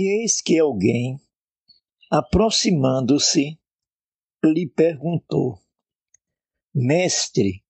E 0.00 0.20
eis 0.20 0.40
que 0.40 0.56
alguém, 0.56 1.20
aproximando-se, 2.08 3.58
lhe 4.44 4.68
perguntou: 4.68 5.58
Mestre, 6.72 7.64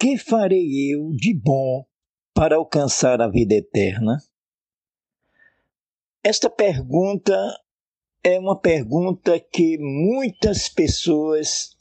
que 0.00 0.16
farei 0.16 0.94
eu 0.94 1.10
de 1.10 1.38
bom 1.38 1.84
para 2.32 2.56
alcançar 2.56 3.20
a 3.20 3.28
vida 3.28 3.52
eterna? 3.54 4.16
Esta 6.24 6.48
pergunta 6.48 7.36
é 8.24 8.38
uma 8.38 8.58
pergunta 8.58 9.38
que 9.38 9.76
muitas 9.76 10.70
pessoas 10.70 11.76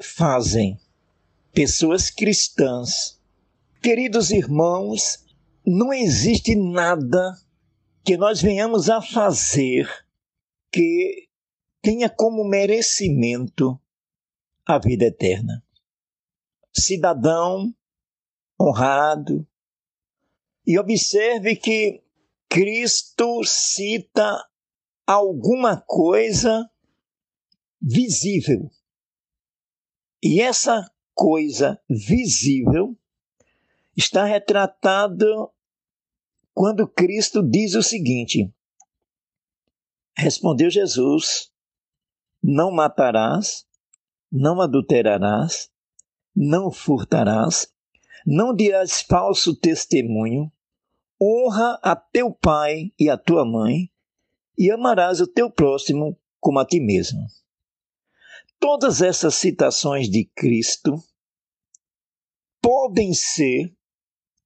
fazem, 0.00 0.78
pessoas 1.52 2.10
cristãs. 2.10 3.20
Queridos 3.82 4.30
irmãos, 4.30 5.24
não 5.66 5.92
existe 5.92 6.54
nada 6.54 7.36
que 8.04 8.16
nós 8.16 8.40
venhamos 8.40 8.88
a 8.88 9.00
fazer 9.02 9.88
que 10.72 11.28
tenha 11.82 12.08
como 12.08 12.44
merecimento 12.44 13.80
a 14.66 14.78
vida 14.78 15.06
eterna. 15.06 15.64
Cidadão 16.72 17.74
honrado, 18.60 19.46
e 20.66 20.78
observe 20.78 21.56
que 21.56 22.02
Cristo 22.48 23.42
cita 23.44 24.46
alguma 25.06 25.80
coisa 25.80 26.70
visível. 27.80 28.70
E 30.22 30.40
essa 30.40 30.88
coisa 31.14 31.80
visível 31.88 32.96
está 33.96 34.24
retratada 34.24 35.26
quando 36.60 36.86
Cristo 36.86 37.42
diz 37.42 37.74
o 37.74 37.82
seguinte: 37.82 38.54
Respondeu 40.14 40.68
Jesus: 40.68 41.50
Não 42.42 42.70
matarás, 42.70 43.64
não 44.30 44.60
adulterarás, 44.60 45.70
não 46.36 46.70
furtarás, 46.70 47.66
não 48.26 48.54
dirás 48.54 49.00
falso 49.00 49.56
testemunho, 49.56 50.52
honra 51.18 51.80
a 51.82 51.96
teu 51.96 52.30
pai 52.30 52.92
e 53.00 53.08
a 53.08 53.16
tua 53.16 53.46
mãe, 53.46 53.90
e 54.58 54.70
amarás 54.70 55.18
o 55.18 55.26
teu 55.26 55.50
próximo 55.50 56.20
como 56.38 56.58
a 56.58 56.66
ti 56.66 56.78
mesmo. 56.78 57.26
Todas 58.58 59.00
essas 59.00 59.34
citações 59.34 60.10
de 60.10 60.26
Cristo 60.36 61.02
podem 62.60 63.14
ser 63.14 63.74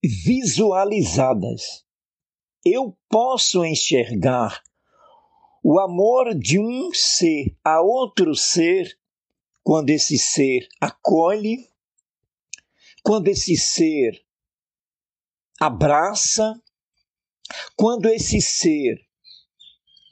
visualizadas. 0.01 1.84
Eu 2.65 2.97
posso 3.09 3.65
enxergar 3.65 4.63
o 5.63 5.81
amor 5.81 6.35
de 6.35 6.59
um 6.59 6.93
ser 6.93 7.57
a 7.65 7.81
outro 7.81 8.35
ser 8.35 8.99
quando 9.63 9.91
esse 9.91 10.19
ser 10.19 10.69
acolhe, 10.81 11.69
quando 13.03 13.29
esse 13.29 13.57
ser 13.57 14.23
abraça, 15.59 16.55
quando 17.77 18.07
esse 18.07 18.41
ser 18.41 19.07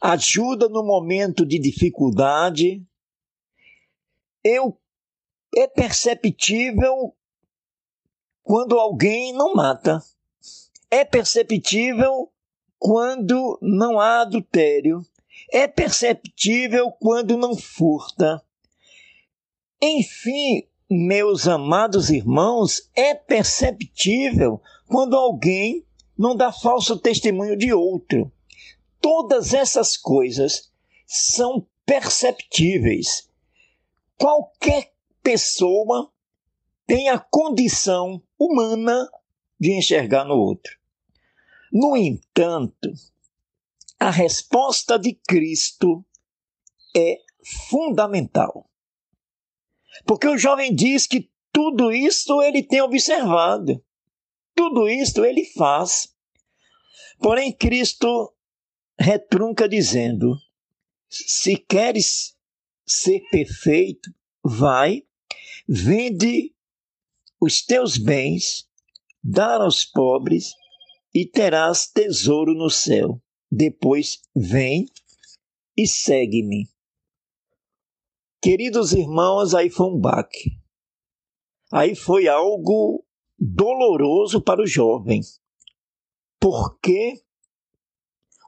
ajuda 0.02 0.68
no 0.68 0.82
momento 0.82 1.44
de 1.44 1.58
dificuldade, 1.58 2.82
eu 4.42 4.80
é 5.54 5.66
perceptível 5.68 7.14
quando 8.42 8.78
alguém 8.78 9.34
não 9.34 9.54
mata. 9.54 10.02
É 10.90 11.04
perceptível 11.04 12.31
quando 12.82 13.56
não 13.62 14.00
há 14.00 14.22
adultério. 14.22 15.06
É 15.52 15.68
perceptível 15.68 16.90
quando 16.90 17.36
não 17.36 17.56
furta. 17.56 18.42
Enfim, 19.80 20.66
meus 20.90 21.46
amados 21.46 22.10
irmãos, 22.10 22.90
é 22.96 23.14
perceptível 23.14 24.60
quando 24.88 25.16
alguém 25.16 25.86
não 26.18 26.34
dá 26.34 26.50
falso 26.50 26.98
testemunho 26.98 27.56
de 27.56 27.72
outro. 27.72 28.32
Todas 29.00 29.54
essas 29.54 29.96
coisas 29.96 30.68
são 31.06 31.64
perceptíveis. 31.86 33.28
Qualquer 34.18 34.92
pessoa 35.22 36.10
tem 36.84 37.08
a 37.08 37.18
condição 37.18 38.20
humana 38.36 39.08
de 39.60 39.72
enxergar 39.72 40.24
no 40.24 40.34
outro. 40.34 40.81
No 41.72 41.96
entanto, 41.96 42.92
a 43.98 44.10
resposta 44.10 44.98
de 44.98 45.14
Cristo 45.14 46.04
é 46.94 47.16
fundamental. 47.70 48.68
Porque 50.04 50.28
o 50.28 50.36
jovem 50.36 50.74
diz 50.74 51.06
que 51.06 51.30
tudo 51.50 51.90
isso 51.90 52.42
ele 52.42 52.62
tem 52.62 52.82
observado. 52.82 53.82
Tudo 54.54 54.86
isto 54.86 55.24
ele 55.24 55.46
faz. 55.46 56.14
Porém, 57.18 57.50
Cristo 57.50 58.34
retrunca 58.98 59.66
dizendo: 59.66 60.36
se 61.08 61.56
queres 61.56 62.36
ser 62.84 63.20
perfeito, 63.30 64.12
vai, 64.44 65.06
vende 65.66 66.54
os 67.40 67.62
teus 67.62 67.96
bens, 67.96 68.68
dá 69.22 69.54
aos 69.56 69.86
pobres 69.86 70.52
e 71.14 71.26
terás 71.26 71.86
tesouro 71.86 72.54
no 72.54 72.70
céu. 72.70 73.20
Depois 73.50 74.22
vem 74.34 74.86
e 75.76 75.86
segue-me. 75.86 76.68
Queridos 78.40 78.92
irmãos, 78.92 79.54
aí 79.54 79.70
foi 79.70 79.86
um 79.86 80.00
baque. 80.00 80.58
Aí 81.70 81.94
foi 81.94 82.28
algo 82.28 83.04
doloroso 83.38 84.42
para 84.42 84.62
o 84.62 84.66
jovem, 84.66 85.20
porque 86.38 87.22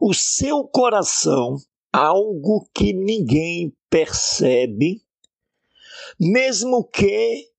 o 0.00 0.12
seu 0.12 0.64
coração, 0.64 1.56
algo 1.92 2.68
que 2.74 2.92
ninguém 2.92 3.74
percebe, 3.88 5.02
mesmo 6.20 6.84
que 6.84 7.50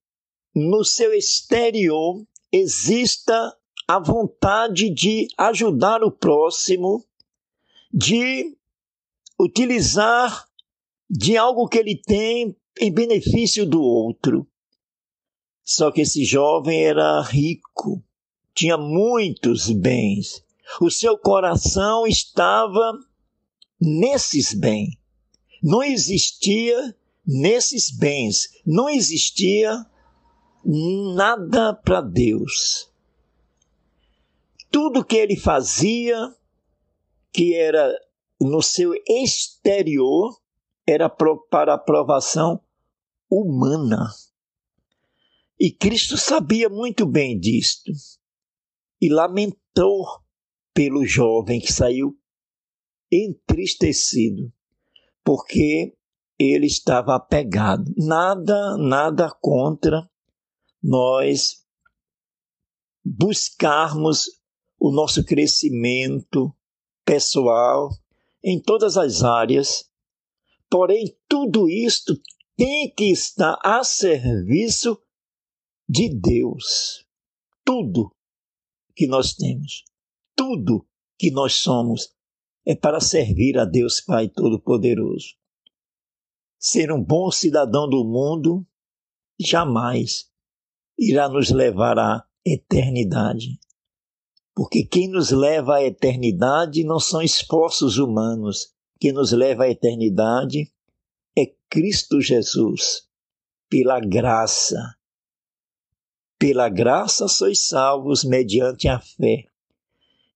no 0.54 0.84
seu 0.84 1.14
exterior 1.14 2.24
exista 2.52 3.58
a 3.88 4.00
vontade 4.00 4.90
de 4.90 5.28
ajudar 5.38 6.04
o 6.04 6.12
próximo, 6.12 7.06
de 7.94 8.58
utilizar 9.40 10.48
de 11.10 11.38
algo 11.38 11.68
que 11.68 11.78
ele 11.78 11.96
tem 11.96 12.56
em 12.80 12.92
benefício 12.92 13.66
do 13.66 13.82
outro. 13.82 14.48
Só 15.64 15.92
que 15.92 16.02
esse 16.02 16.24
jovem 16.26 16.84
era 16.84 17.22
rico, 17.22 18.04
tinha 18.54 18.78
muitos 18.78 19.70
bens. 19.72 20.44
O 20.82 20.90
seu 20.90 21.18
coração 21.18 22.08
estava 22.08 22.94
nesses 23.80 24.54
bens. 24.54 24.98
Não 25.62 25.84
existia 25.84 26.96
nesses 27.26 27.90
bens, 27.90 28.50
não 28.66 28.90
existia 28.90 29.86
nada 30.64 31.74
para 31.74 32.02
Deus. 32.02 32.90
Tudo 34.76 35.06
que 35.06 35.16
ele 35.16 35.38
fazia, 35.38 36.18
que 37.32 37.56
era 37.56 37.98
no 38.42 38.62
seu 38.62 38.92
exterior, 39.08 40.38
era 40.86 41.10
para 41.10 41.76
aprovação 41.76 42.62
humana. 43.32 44.10
E 45.58 45.72
Cristo 45.72 46.18
sabia 46.18 46.68
muito 46.68 47.06
bem 47.06 47.40
disto 47.40 47.90
e 49.02 49.08
lamentou 49.08 50.06
pelo 50.74 51.06
jovem 51.06 51.62
que 51.62 51.72
saiu 51.72 52.14
entristecido, 53.10 54.52
porque 55.24 55.96
ele 56.38 56.68
estava 56.68 57.16
apegado. 57.16 57.94
Nada, 57.96 58.76
nada 58.78 59.32
contra 59.40 60.06
nós 60.84 61.66
buscarmos 63.06 64.44
o 64.86 64.92
nosso 64.92 65.26
crescimento 65.26 66.56
pessoal 67.04 67.90
em 68.44 68.62
todas 68.62 68.98
as 68.98 69.24
áreas. 69.24 69.90
Porém, 70.70 71.18
tudo 71.28 71.68
isto 71.68 72.14
tem 72.56 72.94
que 72.94 73.06
estar 73.06 73.58
a 73.64 73.84
serviço 73.84 74.96
de 75.90 76.08
Deus. 76.14 77.04
Tudo 77.64 78.16
que 78.96 79.08
nós 79.08 79.34
temos, 79.34 79.84
tudo 80.36 80.88
que 81.18 81.32
nós 81.32 81.56
somos, 81.56 82.14
é 82.64 82.76
para 82.76 83.00
servir 83.00 83.58
a 83.58 83.66
Deus 83.66 84.00
Pai 84.02 84.30
Todo-Poderoso. 84.30 85.30
Ser 86.60 86.92
um 86.92 87.04
bom 87.04 87.32
cidadão 87.32 87.90
do 87.90 88.06
mundo 88.06 88.64
jamais 89.40 90.30
irá 90.96 91.28
nos 91.28 91.50
levar 91.50 91.98
à 91.98 92.24
eternidade. 92.46 93.60
Porque 94.56 94.86
quem 94.86 95.10
nos 95.10 95.32
leva 95.32 95.76
à 95.76 95.84
eternidade 95.84 96.86
não 96.86 96.98
são 96.98 97.22
esforços 97.22 97.98
humanos. 97.98 98.74
Quem 98.98 99.12
nos 99.12 99.34
leva 99.34 99.66
à 99.66 99.70
eternidade 99.70 100.72
é 101.38 101.54
Cristo 101.70 102.22
Jesus, 102.22 103.06
pela 103.70 104.00
graça. 104.00 104.96
Pela 106.40 106.70
graça 106.70 107.28
sois 107.28 107.68
salvos 107.68 108.24
mediante 108.24 108.88
a 108.88 108.98
fé. 108.98 109.46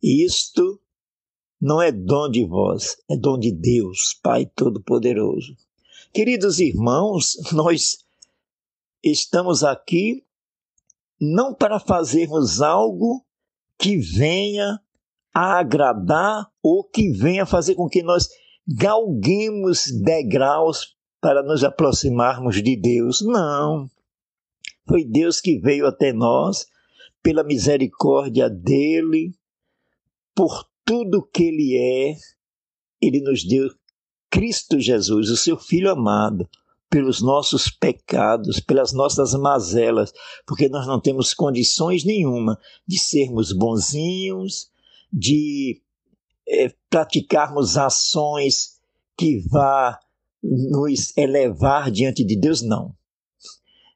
Isto 0.03 0.81
não 1.59 1.81
é 1.81 1.89
dom 1.89 2.29
de 2.29 2.45
vós, 2.45 2.97
é 3.09 3.15
dom 3.15 3.39
de 3.39 3.53
Deus, 3.53 4.19
Pai 4.21 4.45
Todo-Poderoso. 4.45 5.55
Queridos 6.13 6.59
irmãos, 6.59 7.37
nós 7.53 8.05
estamos 9.01 9.63
aqui 9.63 10.25
não 11.19 11.53
para 11.53 11.79
fazermos 11.79 12.61
algo 12.61 13.25
que 13.79 13.97
venha 13.97 14.79
a 15.33 15.59
agradar 15.59 16.51
ou 16.61 16.83
que 16.83 17.11
venha 17.11 17.45
fazer 17.45 17.75
com 17.75 17.87
que 17.87 18.03
nós 18.03 18.27
galguemos 18.67 19.85
degraus 20.03 20.95
para 21.21 21.41
nos 21.41 21.63
aproximarmos 21.63 22.61
de 22.61 22.75
Deus. 22.75 23.21
Não. 23.21 23.89
Foi 24.87 25.05
Deus 25.05 25.39
que 25.39 25.57
veio 25.59 25.87
até 25.87 26.11
nós, 26.11 26.67
pela 27.23 27.43
misericórdia 27.43 28.49
dele, 28.49 29.33
por 30.35 30.67
tudo 30.83 31.27
que 31.33 31.43
ele 31.43 31.77
é, 31.77 32.15
ele 33.01 33.21
nos 33.21 33.47
deu 33.47 33.69
Cristo 34.29 34.79
Jesus, 34.79 35.29
o 35.29 35.37
seu 35.37 35.57
Filho 35.57 35.91
amado, 35.91 36.47
pelos 36.89 37.21
nossos 37.21 37.69
pecados, 37.69 38.59
pelas 38.59 38.91
nossas 38.91 39.33
mazelas, 39.33 40.11
porque 40.45 40.67
nós 40.67 40.87
não 40.87 40.99
temos 40.99 41.33
condições 41.33 42.03
nenhuma 42.03 42.57
de 42.87 42.97
sermos 42.97 43.51
bonzinhos, 43.51 44.69
de 45.11 45.81
é, 46.47 46.73
praticarmos 46.89 47.77
ações 47.77 48.79
que 49.17 49.39
vá 49.47 49.99
nos 50.41 51.15
elevar 51.17 51.91
diante 51.91 52.23
de 52.23 52.39
Deus, 52.39 52.61
não. 52.61 52.95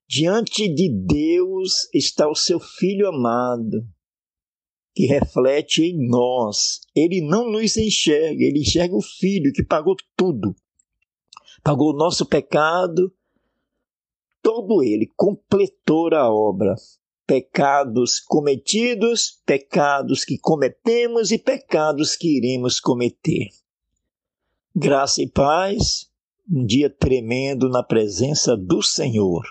Diante 0.08 0.68
de 0.68 0.90
Deus 0.90 1.88
está 1.94 2.30
o 2.30 2.36
seu 2.36 2.60
Filho 2.60 3.08
amado, 3.08 3.88
que 4.94 5.08
reflete 5.08 5.82
em 5.82 6.08
nós. 6.08 6.82
Ele 6.96 7.22
não 7.22 7.52
nos 7.52 7.76
enxerga, 7.78 8.44
ele 8.44 8.60
enxerga 8.60 8.96
o 8.96 9.02
Filho 9.02 9.52
que 9.52 9.64
pagou 9.64 9.96
tudo. 10.16 10.56
Pagou 11.64 11.94
o 11.94 11.98
nosso 11.98 12.26
pecado, 12.26 13.14
todo 14.42 14.84
ele, 14.84 15.10
completou 15.16 16.14
a 16.14 16.30
obra. 16.30 16.76
Pecados 17.26 18.20
cometidos, 18.20 19.42
pecados 19.46 20.26
que 20.26 20.38
cometemos 20.38 21.32
e 21.32 21.38
pecados 21.38 22.18
que 22.18 22.38
iremos 22.38 22.82
cometer. 22.82 23.48
Graça 24.76 25.22
e 25.22 25.30
paz, 25.30 26.12
um 26.52 26.66
dia 26.66 26.90
tremendo 26.90 27.70
na 27.70 27.82
presença 27.82 28.58
do 28.58 28.82
Senhor. 28.82 29.44